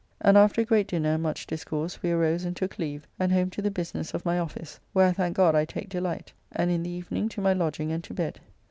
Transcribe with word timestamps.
And 0.19 0.35
after 0.35 0.61
a 0.61 0.65
great 0.65 0.87
dinner 0.87 1.09
and 1.13 1.21
much 1.21 1.45
discourse, 1.45 2.01
we 2.01 2.09
arose 2.09 2.43
and 2.43 2.55
took 2.55 2.79
leave, 2.79 3.05
and 3.19 3.31
home 3.31 3.51
to 3.51 3.61
the 3.61 3.69
business 3.69 4.15
of 4.15 4.25
my 4.25 4.39
office, 4.39 4.79
where 4.93 5.05
I 5.07 5.11
thank 5.11 5.37
God 5.37 5.53
I 5.53 5.63
take 5.63 5.89
delight, 5.89 6.33
and 6.51 6.71
in 6.71 6.81
the 6.81 6.89
evening 6.89 7.29
to 7.29 7.39
my 7.41 7.53
lodging 7.53 7.91
and 7.91 8.03
to 8.05 8.13
bed. 8.15 8.39